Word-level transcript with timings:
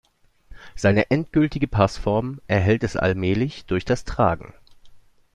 Seine 0.75 1.11
endgültige 1.11 1.67
Passform 1.67 2.41
erhält 2.47 2.83
es 2.83 2.95
allmählich 2.97 3.65
durch 3.67 3.85
das 3.85 4.03
Tragen. 4.03 4.55